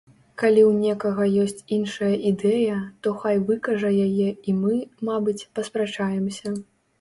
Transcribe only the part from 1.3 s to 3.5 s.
ёсць іншая ідэя, то хай